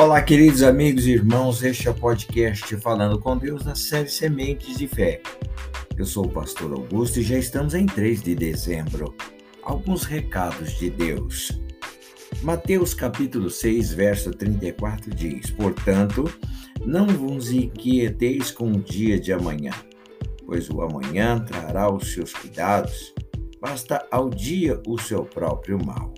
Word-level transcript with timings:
Olá, 0.00 0.22
queridos 0.22 0.62
amigos 0.62 1.08
e 1.08 1.10
irmãos, 1.10 1.60
este 1.64 1.88
é 1.88 1.90
o 1.90 1.94
podcast 1.94 2.76
Falando 2.76 3.18
com 3.18 3.36
Deus 3.36 3.64
na 3.64 3.74
série 3.74 4.08
Sementes 4.08 4.78
de 4.78 4.86
Fé. 4.86 5.20
Eu 5.96 6.04
sou 6.04 6.26
o 6.26 6.30
pastor 6.30 6.72
Augusto 6.72 7.18
e 7.18 7.22
já 7.24 7.36
estamos 7.36 7.74
em 7.74 7.84
3 7.84 8.22
de 8.22 8.36
dezembro. 8.36 9.12
Alguns 9.60 10.04
recados 10.04 10.78
de 10.78 10.88
Deus. 10.88 11.60
Mateus 12.42 12.94
capítulo 12.94 13.50
6, 13.50 13.92
verso 13.92 14.30
34 14.30 15.12
diz: 15.12 15.50
Portanto, 15.50 16.32
não 16.86 17.08
vos 17.08 17.50
inquieteis 17.50 18.52
com 18.52 18.70
o 18.70 18.80
dia 18.80 19.18
de 19.18 19.32
amanhã, 19.32 19.72
pois 20.46 20.70
o 20.70 20.80
amanhã 20.80 21.44
trará 21.44 21.92
os 21.92 22.12
seus 22.12 22.32
cuidados, 22.32 23.12
basta 23.60 24.06
ao 24.12 24.30
dia 24.30 24.80
o 24.86 24.96
seu 24.96 25.24
próprio 25.24 25.84
mal. 25.84 26.14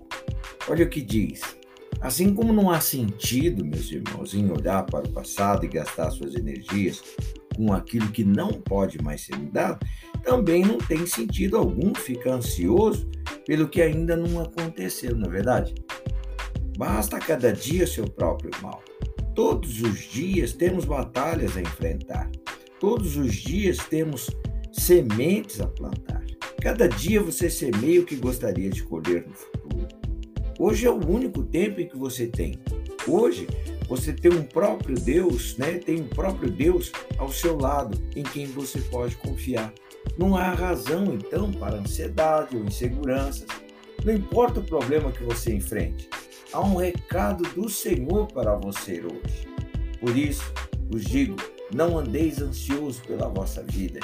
Olha 0.69 0.85
o 0.85 0.89
que 0.91 1.01
diz. 1.01 1.60
Assim 2.01 2.35
como 2.35 2.53
não 2.53 2.71
há 2.71 2.81
sentido, 2.81 3.65
meus 3.65 3.91
irmãos, 3.91 4.35
em 4.35 4.51
olhar 4.51 4.85
para 4.87 5.07
o 5.07 5.13
passado 5.13 5.65
e 5.65 5.69
gastar 5.69 6.11
suas 6.11 6.35
energias 6.35 7.03
com 7.57 7.73
aquilo 7.73 8.11
que 8.11 8.25
não 8.25 8.53
pode 8.53 9.03
mais 9.03 9.23
ser 9.23 9.37
mudado, 9.37 9.85
também 10.23 10.65
não 10.65 10.79
tem 10.79 11.07
sentido 11.07 11.57
algum 11.57 11.95
ficar 11.95 12.35
ansioso 12.35 13.11
pelo 13.47 13.69
que 13.69 13.83
ainda 13.83 14.17
não 14.17 14.41
aconteceu, 14.41 15.15
na 15.17 15.27
é 15.27 15.31
verdade? 15.31 15.75
Basta 16.79 17.19
cada 17.19 17.53
dia 17.53 17.87
seu 17.87 18.05
próprio 18.05 18.51
mal. 18.63 18.83
Todos 19.35 19.83
os 19.83 19.99
dias 19.99 20.53
temos 20.53 20.85
batalhas 20.85 21.57
a 21.57 21.61
enfrentar. 21.61 22.31
Todos 22.79 23.17
os 23.17 23.35
dias 23.35 23.79
temos 23.79 24.31
sementes 24.73 25.61
a 25.61 25.67
plantar. 25.67 26.25
Cada 26.63 26.89
dia 26.89 27.23
você 27.23 27.51
semeia 27.51 28.01
o 28.01 28.05
que 28.05 28.17
gostaria 28.17 28.71
de 28.71 28.83
colher 28.83 29.27
no 29.27 29.35
futuro. 29.35 29.60
Hoje 30.63 30.87
é 30.87 30.91
o 30.91 31.09
único 31.09 31.43
tempo 31.43 31.81
em 31.81 31.89
que 31.89 31.97
você 31.97 32.27
tem. 32.27 32.61
Hoje 33.09 33.49
você 33.89 34.13
tem 34.13 34.31
um 34.31 34.43
próprio 34.43 34.95
Deus, 34.95 35.57
né? 35.57 35.79
Tem 35.79 36.03
um 36.03 36.07
próprio 36.07 36.51
Deus 36.51 36.93
ao 37.17 37.33
seu 37.33 37.59
lado 37.59 37.99
em 38.15 38.23
quem 38.23 38.45
você 38.45 38.79
pode 38.79 39.17
confiar. 39.17 39.73
Não 40.19 40.37
há 40.37 40.53
razão 40.53 41.15
então 41.15 41.51
para 41.51 41.79
ansiedade 41.79 42.59
ou 42.59 42.63
inseguranças. 42.63 43.47
Não 44.05 44.13
importa 44.13 44.61
o 44.61 44.63
problema 44.63 45.11
que 45.11 45.25
você 45.25 45.55
enfrente, 45.55 46.11
há 46.53 46.61
um 46.61 46.77
recado 46.77 47.43
do 47.55 47.71
Senhor 47.71 48.27
para 48.27 48.55
você 48.57 49.01
hoje. 49.01 49.49
Por 49.99 50.15
isso, 50.15 50.45
vos 50.91 51.07
digo: 51.07 51.37
não 51.75 51.99
andeis 51.99 52.39
ansioso 52.39 53.01
pela 53.05 53.31
vossa 53.31 53.63
vida, 53.63 54.01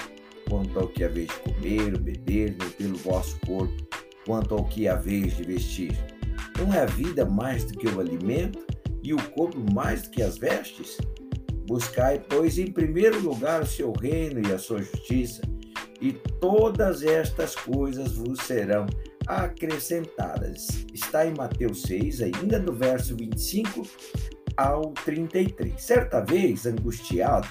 quanto 0.48 0.78
ao 0.78 0.88
que 0.88 1.04
haveis 1.04 1.28
de 1.28 1.52
comer 1.52 1.92
ou 1.92 2.00
beber, 2.00 2.56
nem 2.58 2.70
pelo 2.70 2.96
vosso 2.96 3.38
corpo, 3.40 3.76
quanto 4.24 4.54
ao 4.54 4.64
que 4.64 4.88
haveis 4.88 5.36
de 5.36 5.42
vestir. 5.42 6.15
Não 6.58 6.72
é 6.72 6.80
a 6.80 6.86
vida 6.86 7.24
mais 7.26 7.64
do 7.64 7.78
que 7.78 7.86
o 7.86 8.00
alimento 8.00 8.64
e 9.02 9.12
o 9.12 9.30
corpo 9.32 9.58
mais 9.72 10.02
do 10.02 10.10
que 10.10 10.22
as 10.22 10.38
vestes? 10.38 10.96
Buscai, 11.66 12.18
pois, 12.18 12.58
em 12.58 12.70
primeiro 12.70 13.20
lugar 13.20 13.62
o 13.62 13.66
seu 13.66 13.92
reino 13.92 14.40
e 14.46 14.52
a 14.52 14.58
sua 14.58 14.80
justiça, 14.80 15.42
e 16.00 16.12
todas 16.40 17.02
estas 17.02 17.54
coisas 17.54 18.14
vos 18.14 18.40
serão 18.40 18.86
acrescentadas. 19.26 20.86
Está 20.94 21.26
em 21.26 21.34
Mateus 21.36 21.82
6, 21.82 22.22
ainda 22.22 22.58
do 22.58 22.72
verso 22.72 23.16
25 23.16 23.82
ao 24.56 24.92
33. 25.04 25.82
Certa 25.82 26.20
vez, 26.20 26.64
angustiado, 26.64 27.48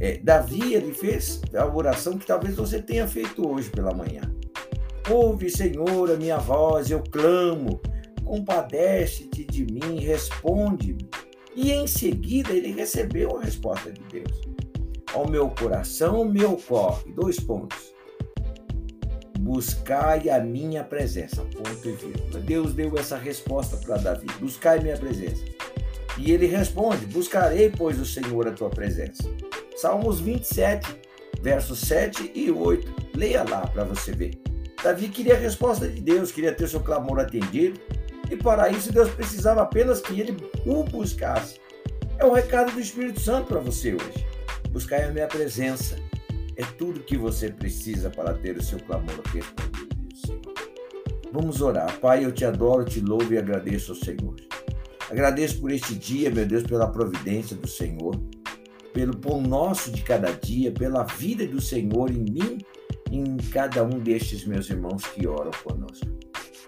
é, 0.00 0.18
Davi 0.18 0.74
ele 0.74 0.92
fez 0.92 1.40
a 1.54 1.64
oração 1.66 2.18
que 2.18 2.26
talvez 2.26 2.56
você 2.56 2.82
tenha 2.82 3.06
feito 3.06 3.48
hoje 3.48 3.70
pela 3.70 3.94
manhã. 3.94 4.22
Ouve, 5.08 5.48
Senhor, 5.48 6.10
a 6.10 6.16
minha 6.16 6.38
voz, 6.38 6.90
eu 6.90 7.02
clamo 7.02 7.80
compadece-te 8.26 9.44
de 9.44 9.64
mim, 9.64 10.00
responde-me. 10.00 11.08
E 11.54 11.72
em 11.72 11.86
seguida 11.86 12.52
ele 12.52 12.72
recebeu 12.72 13.38
a 13.38 13.42
resposta 13.42 13.90
de 13.90 14.02
Deus. 14.10 14.40
Ao 15.14 15.26
meu 15.26 15.48
coração 15.48 16.24
me 16.24 16.44
ocorre, 16.44 17.12
dois 17.12 17.38
pontos. 17.40 17.94
Buscai 19.38 20.28
a 20.28 20.40
minha 20.40 20.82
presença, 20.82 21.42
ponto 21.42 21.88
e 21.88 21.92
vírgula. 21.92 22.40
Deus 22.40 22.74
deu 22.74 22.98
essa 22.98 23.16
resposta 23.16 23.76
para 23.76 23.96
Davi, 23.96 24.26
buscai 24.40 24.80
minha 24.80 24.98
presença. 24.98 25.42
E 26.18 26.32
ele 26.32 26.46
responde, 26.46 27.06
buscarei, 27.06 27.70
pois, 27.70 27.98
o 28.00 28.04
Senhor 28.04 28.48
a 28.48 28.52
tua 28.52 28.70
presença. 28.70 29.22
Salmos 29.76 30.18
27, 30.18 30.88
versos 31.40 31.78
7 31.80 32.32
e 32.34 32.50
8. 32.50 33.16
Leia 33.16 33.44
lá 33.48 33.66
para 33.66 33.84
você 33.84 34.12
ver. 34.12 34.32
Davi 34.82 35.08
queria 35.08 35.34
a 35.34 35.38
resposta 35.38 35.88
de 35.88 36.00
Deus, 36.00 36.32
queria 36.32 36.52
ter 36.52 36.68
seu 36.68 36.80
clamor 36.80 37.20
atendido, 37.20 37.80
e 38.30 38.36
para 38.36 38.68
isso 38.68 38.92
Deus 38.92 39.10
precisava 39.10 39.62
apenas 39.62 40.00
que 40.00 40.20
ele 40.20 40.36
o 40.64 40.84
buscasse. 40.84 41.60
É 42.18 42.24
o 42.24 42.32
recado 42.32 42.72
do 42.72 42.80
Espírito 42.80 43.20
Santo 43.20 43.48
para 43.48 43.60
você 43.60 43.94
hoje. 43.94 44.26
Buscar 44.70 45.04
a 45.04 45.12
minha 45.12 45.26
presença. 45.26 45.96
É 46.56 46.64
tudo 46.78 47.00
que 47.00 47.16
você 47.16 47.50
precisa 47.50 48.08
para 48.08 48.32
ter 48.32 48.56
o 48.56 48.62
seu 48.62 48.78
clamor 48.80 49.20
respondido. 49.32 49.96
Vamos 51.32 51.60
orar. 51.60 51.98
Pai, 52.00 52.24
eu 52.24 52.32
te 52.32 52.44
adoro, 52.44 52.84
te 52.84 53.00
louvo 53.00 53.34
e 53.34 53.36
agradeço 53.36 53.92
ao 53.92 53.98
Senhor. 53.98 54.36
Agradeço 55.10 55.60
por 55.60 55.70
este 55.70 55.94
dia, 55.94 56.30
meu 56.30 56.46
Deus, 56.46 56.62
pela 56.62 56.90
providência 56.90 57.54
do 57.54 57.68
Senhor, 57.68 58.18
pelo 58.92 59.16
pão 59.16 59.40
nosso 59.40 59.92
de 59.92 60.02
cada 60.02 60.32
dia, 60.32 60.72
pela 60.72 61.04
vida 61.04 61.46
do 61.46 61.60
Senhor 61.60 62.10
em 62.10 62.24
mim 62.24 62.58
e 63.10 63.18
em 63.18 63.36
cada 63.36 63.84
um 63.84 64.00
destes 64.00 64.46
meus 64.46 64.70
irmãos 64.70 65.04
que 65.06 65.26
oram 65.26 65.50
conosco. 65.62 66.06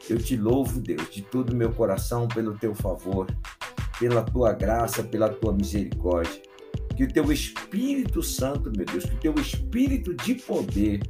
Eu 0.08 0.18
te 0.18 0.36
louvo, 0.36 0.80
Deus, 0.80 1.10
de 1.10 1.22
todo 1.22 1.50
o 1.50 1.56
meu 1.56 1.70
coração 1.72 2.26
pelo 2.26 2.56
teu 2.56 2.74
favor, 2.74 3.26
pela 3.98 4.22
tua 4.22 4.52
graça, 4.52 5.02
pela 5.02 5.28
tua 5.28 5.52
misericórdia. 5.52 6.40
Que 6.96 7.04
o 7.04 7.12
teu 7.12 7.30
Espírito 7.30 8.22
Santo, 8.22 8.72
meu 8.74 8.86
Deus, 8.86 9.04
que 9.04 9.14
o 9.14 9.18
teu 9.18 9.34
Espírito 9.34 10.14
de 10.14 10.34
poder 10.34 11.00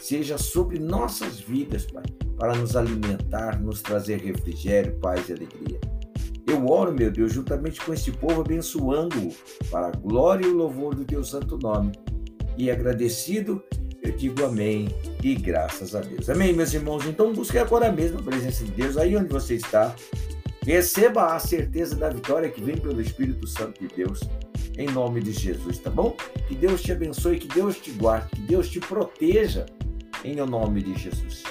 seja 0.00 0.38
sobre 0.38 0.78
nossas 0.78 1.38
vidas, 1.38 1.84
Pai, 1.84 2.04
para 2.38 2.56
nos 2.56 2.74
alimentar, 2.74 3.60
nos 3.60 3.82
trazer 3.82 4.20
refrigério, 4.20 4.98
paz 4.98 5.28
e 5.28 5.32
alegria. 5.32 5.80
Eu 6.46 6.66
oro, 6.66 6.94
meu 6.94 7.10
Deus, 7.10 7.34
juntamente 7.34 7.78
com 7.80 7.92
este 7.92 8.10
povo, 8.10 8.40
abençoando-o 8.40 9.30
para 9.70 9.88
a 9.88 9.90
glória 9.90 10.46
e 10.46 10.48
o 10.48 10.56
louvor 10.56 10.94
do 10.94 11.04
teu 11.04 11.22
santo 11.22 11.58
nome. 11.58 11.92
E 12.56 12.70
agradecido, 12.70 13.62
eu 14.08 14.16
digo 14.16 14.44
amém 14.44 14.88
e 15.22 15.34
graças 15.34 15.94
a 15.94 16.00
Deus. 16.00 16.30
Amém, 16.30 16.52
meus 16.52 16.72
irmãos? 16.72 17.04
Então 17.06 17.32
busque 17.32 17.58
agora 17.58 17.92
mesmo 17.92 18.18
a 18.18 18.22
presença 18.22 18.64
de 18.64 18.70
Deus 18.70 18.96
aí 18.96 19.16
onde 19.16 19.28
você 19.28 19.54
está. 19.54 19.94
Receba 20.64 21.34
a 21.34 21.38
certeza 21.38 21.96
da 21.96 22.08
vitória 22.10 22.48
que 22.48 22.62
vem 22.62 22.76
pelo 22.76 23.00
Espírito 23.00 23.46
Santo 23.46 23.80
de 23.80 23.94
Deus, 23.94 24.20
em 24.76 24.86
nome 24.88 25.22
de 25.22 25.32
Jesus, 25.32 25.78
tá 25.78 25.90
bom? 25.90 26.16
Que 26.46 26.54
Deus 26.54 26.82
te 26.82 26.92
abençoe, 26.92 27.38
que 27.38 27.48
Deus 27.48 27.78
te 27.78 27.90
guarde, 27.92 28.28
que 28.30 28.42
Deus 28.42 28.68
te 28.68 28.80
proteja, 28.80 29.64
em 30.24 30.36
nome 30.36 30.82
de 30.82 30.94
Jesus. 30.98 31.42